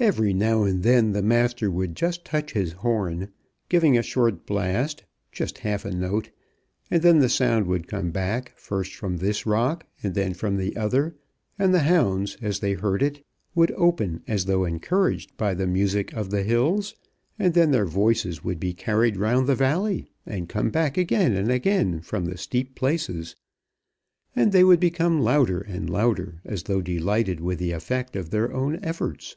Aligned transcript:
Every 0.00 0.32
now 0.34 0.64
and 0.64 0.82
then 0.82 1.12
the 1.12 1.22
Master 1.22 1.70
would 1.70 1.94
just 1.94 2.24
touch 2.24 2.54
his 2.54 2.72
horn, 2.72 3.28
giving 3.68 3.96
a 3.96 4.02
short 4.02 4.46
blast, 4.46 5.04
just 5.30 5.58
half 5.58 5.84
a 5.84 5.92
note, 5.92 6.28
and 6.90 7.02
then 7.02 7.20
the 7.20 7.28
sound 7.28 7.68
would 7.68 7.86
come 7.86 8.10
back, 8.10 8.52
first 8.56 8.96
from 8.96 9.18
this 9.18 9.46
rock 9.46 9.86
and 10.02 10.16
then 10.16 10.34
from 10.34 10.56
the 10.56 10.76
other, 10.76 11.14
and 11.56 11.72
the 11.72 11.84
hounds 11.86 12.36
as 12.42 12.58
they 12.58 12.72
heard 12.72 13.00
it 13.00 13.24
would 13.54 13.70
open 13.76 14.24
as 14.26 14.46
though 14.46 14.64
encouraged 14.64 15.36
by 15.36 15.54
the 15.54 15.68
music 15.68 16.12
of 16.14 16.30
the 16.30 16.42
hills, 16.42 16.96
and 17.38 17.54
then 17.54 17.70
their 17.70 17.86
voices 17.86 18.42
would 18.42 18.58
be 18.58 18.74
carried 18.74 19.16
round 19.16 19.46
the 19.46 19.54
valley, 19.54 20.08
and 20.26 20.48
come 20.48 20.70
back 20.70 20.96
again 20.98 21.32
and 21.36 21.48
again 21.48 22.00
from 22.00 22.24
the 22.24 22.36
steep 22.36 22.74
places, 22.74 23.36
and 24.34 24.50
they 24.50 24.64
would 24.64 24.80
become 24.80 25.20
louder 25.20 25.60
and 25.60 25.88
louder 25.88 26.40
as 26.44 26.64
though 26.64 26.80
delighted 26.82 27.38
with 27.38 27.60
the 27.60 27.70
effect 27.70 28.16
of 28.16 28.30
their 28.30 28.52
own 28.52 28.80
efforts. 28.82 29.36